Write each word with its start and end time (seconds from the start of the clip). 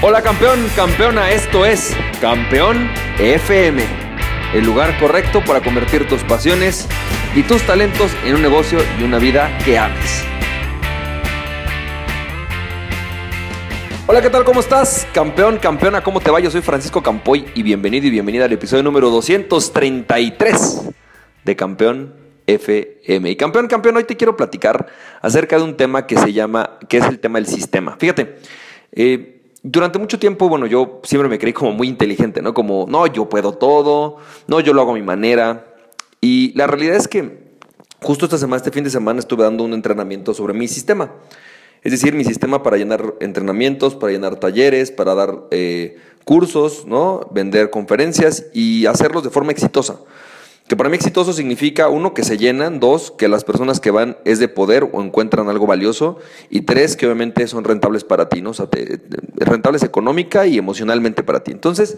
Hola 0.00 0.22
campeón, 0.22 0.64
campeona, 0.76 1.32
esto 1.32 1.66
es 1.66 1.92
Campeón 2.20 2.88
FM, 3.18 3.82
el 4.54 4.64
lugar 4.64 4.96
correcto 5.00 5.42
para 5.44 5.60
convertir 5.60 6.06
tus 6.06 6.22
pasiones 6.22 6.86
y 7.34 7.42
tus 7.42 7.62
talentos 7.62 8.12
en 8.24 8.36
un 8.36 8.42
negocio 8.42 8.78
y 9.00 9.02
una 9.02 9.18
vida 9.18 9.50
que 9.64 9.76
ames. 9.76 10.24
Hola, 14.06 14.22
¿qué 14.22 14.30
tal? 14.30 14.44
¿Cómo 14.44 14.60
estás? 14.60 15.04
Campeón, 15.12 15.58
campeona, 15.58 16.00
¿cómo 16.00 16.20
te 16.20 16.30
va? 16.30 16.38
Yo 16.38 16.52
soy 16.52 16.62
Francisco 16.62 17.02
Campoy 17.02 17.46
y 17.56 17.64
bienvenido 17.64 18.06
y 18.06 18.10
bienvenida 18.10 18.44
al 18.44 18.52
episodio 18.52 18.84
número 18.84 19.10
233 19.10 20.90
de 21.44 21.56
Campeón 21.56 22.14
FM. 22.46 23.30
Y 23.30 23.34
campeón, 23.34 23.66
campeón, 23.66 23.96
hoy 23.96 24.04
te 24.04 24.16
quiero 24.16 24.36
platicar 24.36 24.86
acerca 25.20 25.56
de 25.56 25.64
un 25.64 25.76
tema 25.76 26.06
que 26.06 26.16
se 26.16 26.32
llama, 26.32 26.78
que 26.88 26.98
es 26.98 27.04
el 27.04 27.18
tema 27.18 27.40
del 27.40 27.48
sistema. 27.48 27.96
Fíjate, 27.98 28.36
eh, 28.92 29.37
durante 29.70 29.98
mucho 29.98 30.18
tiempo, 30.18 30.48
bueno, 30.48 30.66
yo 30.66 31.00
siempre 31.04 31.28
me 31.28 31.38
creí 31.38 31.52
como 31.52 31.72
muy 31.72 31.88
inteligente, 31.88 32.40
¿no? 32.40 32.54
Como, 32.54 32.86
no, 32.88 33.06
yo 33.06 33.28
puedo 33.28 33.52
todo, 33.52 34.16
no, 34.46 34.60
yo 34.60 34.72
lo 34.72 34.80
hago 34.80 34.92
a 34.92 34.94
mi 34.94 35.02
manera. 35.02 35.66
Y 36.20 36.52
la 36.56 36.66
realidad 36.66 36.96
es 36.96 37.06
que 37.06 37.38
justo 38.00 38.24
esta 38.24 38.38
semana, 38.38 38.56
este 38.56 38.70
fin 38.70 38.84
de 38.84 38.90
semana, 38.90 39.18
estuve 39.18 39.44
dando 39.44 39.64
un 39.64 39.74
entrenamiento 39.74 40.32
sobre 40.32 40.54
mi 40.54 40.68
sistema. 40.68 41.12
Es 41.82 41.92
decir, 41.92 42.14
mi 42.14 42.24
sistema 42.24 42.62
para 42.62 42.76
llenar 42.78 43.14
entrenamientos, 43.20 43.94
para 43.94 44.12
llenar 44.12 44.36
talleres, 44.36 44.90
para 44.90 45.14
dar 45.14 45.44
eh, 45.50 45.98
cursos, 46.24 46.86
¿no? 46.86 47.28
Vender 47.30 47.68
conferencias 47.70 48.46
y 48.54 48.86
hacerlos 48.86 49.22
de 49.22 49.30
forma 49.30 49.52
exitosa. 49.52 50.00
Que 50.68 50.76
para 50.76 50.90
mí 50.90 50.96
exitoso 50.96 51.32
significa, 51.32 51.88
uno, 51.88 52.12
que 52.12 52.24
se 52.24 52.36
llenan, 52.36 52.78
dos, 52.78 53.10
que 53.10 53.26
las 53.26 53.42
personas 53.42 53.80
que 53.80 53.90
van 53.90 54.18
es 54.26 54.38
de 54.38 54.48
poder 54.48 54.88
o 54.92 55.02
encuentran 55.02 55.48
algo 55.48 55.66
valioso, 55.66 56.18
y 56.50 56.60
tres, 56.60 56.94
que 56.94 57.06
obviamente 57.06 57.46
son 57.46 57.64
rentables 57.64 58.04
para 58.04 58.28
ti, 58.28 58.42
¿no? 58.42 58.50
O 58.50 58.54
sea, 58.54 58.68
rentables 59.36 59.82
económica 59.82 60.46
y 60.46 60.58
emocionalmente 60.58 61.22
para 61.22 61.42
ti. 61.42 61.52
Entonces, 61.52 61.96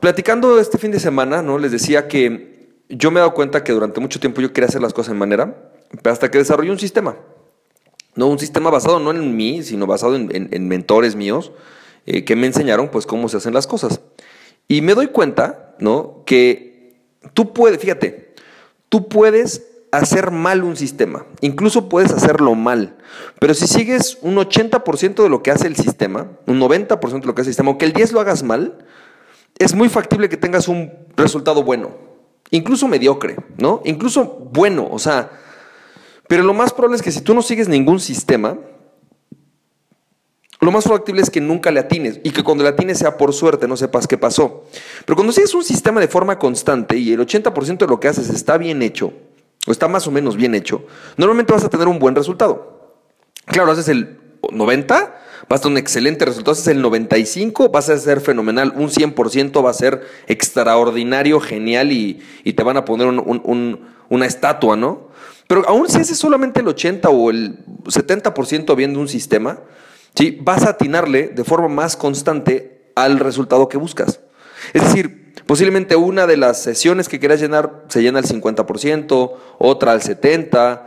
platicando 0.00 0.60
este 0.60 0.76
fin 0.76 0.90
de 0.90 1.00
semana, 1.00 1.40
¿no? 1.40 1.58
Les 1.58 1.72
decía 1.72 2.08
que 2.08 2.58
yo 2.90 3.10
me 3.10 3.20
he 3.20 3.22
dado 3.22 3.32
cuenta 3.32 3.64
que 3.64 3.72
durante 3.72 4.00
mucho 4.00 4.20
tiempo 4.20 4.42
yo 4.42 4.52
quería 4.52 4.68
hacer 4.68 4.82
las 4.82 4.92
cosas 4.92 5.12
en 5.12 5.18
manera, 5.18 5.72
hasta 6.04 6.30
que 6.30 6.38
desarrollé 6.38 6.70
un 6.70 6.78
sistema. 6.78 7.16
No 8.14 8.26
un 8.26 8.38
sistema 8.38 8.68
basado 8.68 8.98
no 8.98 9.10
en 9.12 9.36
mí, 9.36 9.62
sino 9.62 9.86
basado 9.86 10.16
en, 10.16 10.68
mentores 10.68 11.14
míos 11.14 11.52
eh, 12.04 12.24
que 12.24 12.36
me 12.36 12.46
enseñaron 12.46 12.88
pues 12.88 13.06
cómo 13.06 13.28
se 13.28 13.36
hacen 13.36 13.54
las 13.54 13.66
cosas. 13.66 14.00
Y 14.66 14.82
me 14.82 14.94
doy 14.94 15.06
cuenta, 15.08 15.74
¿no? 15.78 16.22
Que 16.26 16.67
Tú 17.34 17.52
puedes, 17.52 17.80
fíjate, 17.80 18.34
tú 18.88 19.08
puedes 19.08 19.62
hacer 19.90 20.30
mal 20.30 20.64
un 20.64 20.76
sistema, 20.76 21.24
incluso 21.40 21.88
puedes 21.88 22.12
hacerlo 22.12 22.54
mal, 22.54 22.96
pero 23.38 23.54
si 23.54 23.66
sigues 23.66 24.18
un 24.20 24.36
80% 24.36 25.22
de 25.22 25.28
lo 25.28 25.42
que 25.42 25.50
hace 25.50 25.66
el 25.66 25.76
sistema, 25.76 26.28
un 26.46 26.60
90% 26.60 27.20
de 27.20 27.26
lo 27.26 27.34
que 27.34 27.40
hace 27.40 27.50
el 27.50 27.54
sistema, 27.54 27.70
aunque 27.70 27.86
el 27.86 27.92
10 27.92 28.12
lo 28.12 28.20
hagas 28.20 28.42
mal, 28.42 28.84
es 29.58 29.74
muy 29.74 29.88
factible 29.88 30.28
que 30.28 30.36
tengas 30.36 30.68
un 30.68 30.92
resultado 31.16 31.62
bueno, 31.62 31.96
incluso 32.50 32.86
mediocre, 32.86 33.36
¿no? 33.56 33.80
Incluso 33.84 34.24
bueno, 34.52 34.88
o 34.90 34.98
sea, 34.98 35.30
pero 36.28 36.42
lo 36.42 36.54
más 36.54 36.72
probable 36.72 36.96
es 36.96 37.02
que 37.02 37.10
si 37.10 37.22
tú 37.22 37.34
no 37.34 37.42
sigues 37.42 37.68
ningún 37.68 38.00
sistema, 38.00 38.58
lo 40.60 40.72
más 40.72 40.84
factible 40.84 41.22
es 41.22 41.30
que 41.30 41.40
nunca 41.40 41.70
le 41.70 41.78
atines 41.78 42.20
y 42.24 42.30
que 42.30 42.42
cuando 42.42 42.64
le 42.64 42.70
atines 42.70 42.98
sea 42.98 43.16
por 43.16 43.32
suerte, 43.32 43.68
no 43.68 43.76
sepas 43.76 44.08
qué 44.08 44.18
pasó. 44.18 44.64
Pero 45.04 45.14
cuando 45.14 45.32
sigues 45.32 45.54
un 45.54 45.62
sistema 45.62 46.00
de 46.00 46.08
forma 46.08 46.38
constante 46.38 46.96
y 46.96 47.12
el 47.12 47.20
80% 47.20 47.78
de 47.78 47.86
lo 47.86 48.00
que 48.00 48.08
haces 48.08 48.28
está 48.30 48.58
bien 48.58 48.82
hecho, 48.82 49.12
o 49.66 49.70
está 49.70 49.86
más 49.86 50.06
o 50.08 50.10
menos 50.10 50.36
bien 50.36 50.54
hecho, 50.54 50.84
normalmente 51.16 51.52
vas 51.52 51.62
a 51.62 51.70
tener 51.70 51.86
un 51.86 52.00
buen 52.00 52.16
resultado. 52.16 52.96
Claro, 53.46 53.70
haces 53.70 53.88
el 53.88 54.18
90, 54.50 55.20
vas 55.48 55.60
a 55.60 55.62
tener 55.62 55.74
un 55.74 55.78
excelente 55.78 56.24
resultado, 56.24 56.52
haces 56.52 56.66
el 56.68 56.82
95, 56.82 57.68
vas 57.68 57.88
a 57.88 57.96
ser 57.96 58.20
fenomenal, 58.20 58.72
un 58.74 58.88
100% 58.88 59.64
va 59.64 59.70
a 59.70 59.74
ser 59.74 60.02
extraordinario, 60.26 61.38
genial 61.38 61.92
y, 61.92 62.20
te 62.52 62.62
van 62.64 62.76
a 62.76 62.84
poner 62.84 63.06
una 64.08 64.26
estatua, 64.26 64.76
¿no? 64.76 65.08
Pero 65.46 65.66
aún 65.68 65.88
si 65.88 65.98
haces 65.98 66.18
solamente 66.18 66.60
el 66.60 66.68
80 66.68 67.08
o 67.08 67.30
el 67.30 67.64
70% 67.84 68.76
viendo 68.76 69.00
un 69.00 69.08
sistema, 69.08 69.60
¿sí? 70.18 70.36
vas 70.40 70.64
a 70.64 70.70
atinarle 70.70 71.28
de 71.28 71.44
forma 71.44 71.68
más 71.68 71.96
constante 71.96 72.90
al 72.96 73.20
resultado 73.20 73.68
que 73.68 73.78
buscas. 73.78 74.18
Es 74.72 74.82
decir, 74.82 75.32
posiblemente 75.46 75.94
una 75.94 76.26
de 76.26 76.36
las 76.36 76.60
sesiones 76.60 77.08
que 77.08 77.20
quieras 77.20 77.40
llenar 77.40 77.84
se 77.86 78.02
llena 78.02 78.18
al 78.18 78.24
50%, 78.24 79.32
otra 79.58 79.92
al 79.92 80.00
70%, 80.00 80.80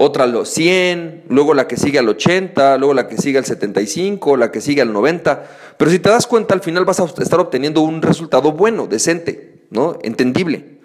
otra 0.00 0.24
al 0.24 0.46
100, 0.46 1.24
luego 1.28 1.52
la 1.54 1.66
que 1.66 1.76
sigue 1.76 1.98
al 1.98 2.08
80, 2.08 2.78
luego 2.78 2.94
la 2.94 3.08
que 3.08 3.18
sigue 3.18 3.36
al 3.36 3.44
75, 3.44 4.36
la 4.36 4.50
que 4.50 4.60
sigue 4.60 4.80
al 4.80 4.92
90. 4.92 5.44
Pero 5.76 5.90
si 5.90 5.98
te 5.98 6.08
das 6.08 6.26
cuenta, 6.26 6.54
al 6.54 6.62
final 6.62 6.84
vas 6.84 7.00
a 7.00 7.04
estar 7.04 7.40
obteniendo 7.40 7.82
un 7.82 8.00
resultado 8.00 8.52
bueno, 8.52 8.86
decente, 8.86 9.64
¿no? 9.70 9.98
Entendible. 10.02 10.78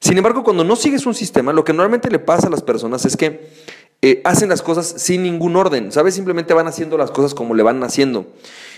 Sin 0.00 0.16
embargo, 0.16 0.42
cuando 0.42 0.64
no 0.64 0.76
sigues 0.76 1.04
un 1.04 1.14
sistema, 1.14 1.52
lo 1.52 1.62
que 1.62 1.74
normalmente 1.74 2.10
le 2.10 2.20
pasa 2.20 2.46
a 2.46 2.50
las 2.50 2.62
personas 2.62 3.04
es 3.04 3.16
que 3.16 3.50
eh, 4.02 4.22
hacen 4.24 4.48
las 4.48 4.62
cosas 4.62 4.94
sin 4.96 5.22
ningún 5.22 5.56
orden, 5.56 5.92
¿sabes? 5.92 6.14
Simplemente 6.14 6.54
van 6.54 6.66
haciendo 6.66 6.96
las 6.96 7.10
cosas 7.10 7.34
como 7.34 7.54
le 7.54 7.62
van 7.62 7.82
haciendo. 7.82 8.26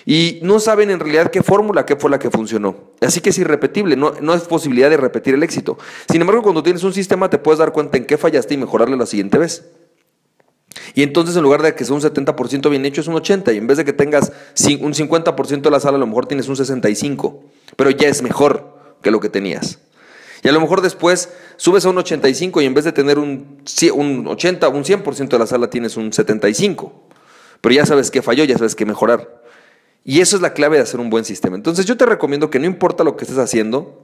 Y 0.05 0.41
no 0.43 0.59
saben 0.59 0.91
en 0.91 0.99
realidad 0.99 1.31
qué 1.31 1.45
fórmula, 1.45 1.87
qué 1.87 1.95
fue 1.95 2.11
la 2.11 2.19
que 2.19 2.31
funcionó. 2.31 2.75
Así 3.01 3.21
que 3.21 3.31
es 3.31 3.39
irrepetible, 3.39 3.95
no, 3.95 4.15
no 4.21 4.35
es 4.35 4.43
posibilidad 4.43 4.91
de 4.91 4.97
repetir 4.97 5.35
el 5.35 5.43
éxito. 5.45 5.79
Sin 6.11 6.21
embargo, 6.21 6.43
cuando 6.43 6.63
tienes 6.63 6.83
un 6.83 6.93
sistema 6.93 7.31
te 7.31 7.39
puedes 7.39 7.61
dar 7.61 7.73
cuenta 7.73 7.99
en 7.99 8.05
qué 8.05 8.19
fallaste 8.19 8.55
y 8.55 8.57
mejorarle 8.57 8.97
la 8.97 9.07
siguiente 9.07 9.39
vez. 9.39 9.65
Y 10.95 11.03
entonces 11.03 11.37
en 11.37 11.43
lugar 11.43 11.63
de 11.63 11.75
que 11.75 11.85
sea 11.85 11.95
un 11.95 12.03
70% 12.03 12.69
bien 12.69 12.85
hecho 12.85 13.01
es 13.01 13.07
un 13.07 13.15
80% 13.15 13.55
y 13.55 13.59
en 13.59 13.67
vez 13.67 13.79
de 13.79 13.85
que 13.85 13.93
tengas 13.93 14.33
un 14.81 14.93
50% 14.93 15.61
de 15.61 15.71
la 15.71 15.81
sala 15.81 15.97
a 15.97 16.01
lo 16.01 16.07
mejor 16.07 16.27
tienes 16.27 16.49
un 16.49 16.57
65%, 16.57 17.41
pero 17.77 17.91
ya 17.91 18.09
es 18.09 18.23
mejor 18.23 18.97
que 19.03 19.11
lo 19.11 19.21
que 19.21 19.29
tenías. 19.29 19.79
Y 20.43 20.49
a 20.49 20.53
lo 20.53 20.61
mejor 20.61 20.81
después 20.81 21.31
subes 21.57 21.87
a 21.87 21.91
un 21.91 21.99
85 21.99 22.61
y 22.63 22.67
en 22.67 22.75
vez 22.75 22.85
de 22.85 22.93
tener 22.93 23.19
un, 23.19 23.63
un 23.95 24.27
80, 24.27 24.69
un 24.69 24.85
100% 24.85 25.29
de 25.29 25.39
la 25.39 25.47
sala 25.47 25.71
tienes 25.71 25.97
un 25.97 26.13
75. 26.13 27.09
Pero 27.61 27.75
ya 27.75 27.87
sabes 27.87 28.11
que 28.11 28.23
falló, 28.23 28.43
ya 28.45 28.59
sabes 28.59 28.75
que 28.75 28.85
mejorar. 28.85 29.43
Y 30.05 30.21
eso 30.21 30.35
es 30.35 30.43
la 30.43 30.53
clave 30.53 30.79
de 30.79 30.83
hacer 30.83 30.99
un 30.99 31.11
buen 31.11 31.25
sistema. 31.25 31.55
Entonces 31.55 31.87
yo 31.87 31.97
te 31.97 32.07
recomiendo 32.07 32.51
que 32.51 32.59
no 32.59 32.67
importa 32.67 33.05
lo 33.05 33.17
que 33.17 33.25
estés 33.25 33.39
haciendo, 33.39 34.02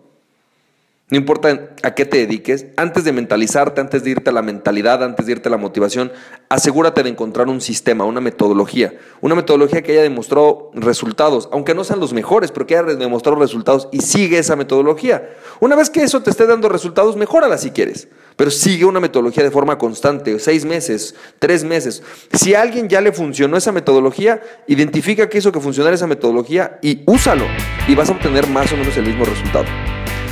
no 1.10 1.16
importa 1.16 1.70
a 1.82 1.94
qué 1.94 2.04
te 2.04 2.18
dediques, 2.18 2.66
antes 2.76 3.02
de 3.04 3.12
mentalizarte, 3.12 3.80
antes 3.80 4.04
de 4.04 4.10
irte 4.10 4.28
a 4.28 4.32
la 4.32 4.42
mentalidad, 4.42 5.02
antes 5.02 5.24
de 5.24 5.32
irte 5.32 5.48
a 5.48 5.50
la 5.50 5.56
motivación, 5.56 6.12
asegúrate 6.50 7.02
de 7.02 7.08
encontrar 7.08 7.48
un 7.48 7.62
sistema, 7.62 8.04
una 8.04 8.20
metodología, 8.20 8.92
una 9.22 9.34
metodología 9.34 9.82
que 9.82 9.92
haya 9.92 10.02
demostrado 10.02 10.70
resultados, 10.74 11.48
aunque 11.50 11.74
no 11.74 11.82
sean 11.82 11.98
los 11.98 12.12
mejores, 12.12 12.52
pero 12.52 12.66
que 12.66 12.76
haya 12.76 12.94
demostrado 12.94 13.38
resultados 13.38 13.88
y 13.90 14.00
sigue 14.00 14.38
esa 14.38 14.54
metodología. 14.54 15.30
Una 15.60 15.76
vez 15.76 15.88
que 15.88 16.02
eso 16.02 16.22
te 16.22 16.28
esté 16.28 16.46
dando 16.46 16.68
resultados, 16.68 17.16
mejórala 17.16 17.56
si 17.56 17.70
quieres, 17.70 18.08
pero 18.36 18.50
sigue 18.50 18.84
una 18.84 19.00
metodología 19.00 19.42
de 19.42 19.50
forma 19.50 19.78
constante, 19.78 20.38
seis 20.38 20.66
meses, 20.66 21.14
tres 21.38 21.64
meses. 21.64 22.02
Si 22.34 22.54
a 22.54 22.60
alguien 22.60 22.86
ya 22.86 23.00
le 23.00 23.12
funcionó 23.12 23.56
esa 23.56 23.72
metodología, 23.72 24.42
identifica 24.66 25.30
que 25.30 25.38
hizo 25.38 25.52
que 25.52 25.60
funcionara 25.60 25.94
esa 25.94 26.06
metodología 26.06 26.78
y 26.82 27.02
úsalo 27.06 27.46
y 27.88 27.94
vas 27.94 28.10
a 28.10 28.12
obtener 28.12 28.46
más 28.48 28.70
o 28.72 28.76
menos 28.76 28.94
el 28.98 29.06
mismo 29.06 29.24
resultado. 29.24 29.64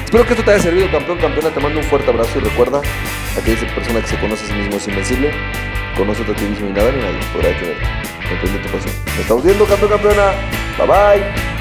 Espero 0.07 0.25
que 0.25 0.35
esto 0.35 0.45
te 0.45 0.53
haya 0.53 0.63
servido, 0.63 0.89
campeón, 0.89 1.19
campeona. 1.19 1.51
Te 1.51 1.59
mando 1.59 1.81
un 1.81 1.85
fuerte 1.85 2.09
abrazo 2.09 2.39
y 2.39 2.43
recuerda, 2.43 2.81
aquella 3.37 3.75
persona 3.75 4.01
que 4.01 4.07
se 4.07 4.17
conoce 4.21 4.45
a 4.45 4.47
sí 4.47 4.53
mismo 4.55 4.77
es 4.77 4.87
invencible. 4.87 5.33
Conoce 5.97 6.23
a 6.23 6.27
ti 6.27 6.45
mismo 6.45 6.69
y 6.69 6.73
nada 6.73 6.93
ni 6.93 6.99
nadie 6.99 7.19
podrá 7.33 7.49
detenerte. 7.49 7.87
Emprende 8.31 8.59
tu 8.61 8.69
pasión. 8.69 8.95
Nos 9.05 9.19
estamos 9.19 9.45
viendo, 9.45 9.67
campeón, 9.67 9.91
campeona. 9.91 10.33
Bye 10.79 10.87
bye. 10.87 11.56